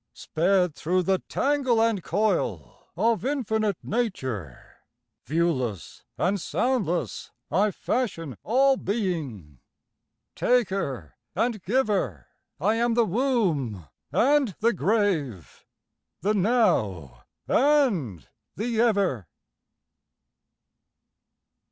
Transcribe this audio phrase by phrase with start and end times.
[0.15, 4.77] Sped through the tangle and coil Of infinite nature,
[5.25, 9.59] Viewless and soundless I fashion all being.
[10.33, 12.25] Taker and giver,
[12.59, 15.67] I am the womb and the grave,
[16.21, 19.27] The Now and the Ever.